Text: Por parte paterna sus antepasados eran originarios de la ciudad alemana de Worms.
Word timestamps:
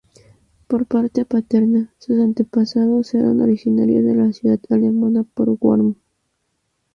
Por 0.67 0.87
parte 0.87 1.25
paterna 1.25 1.93
sus 1.99 2.19
antepasados 2.19 3.13
eran 3.13 3.39
originarios 3.39 4.03
de 4.03 4.15
la 4.15 4.33
ciudad 4.33 4.59
alemana 4.71 5.21
de 5.21 5.43
Worms. 5.59 5.95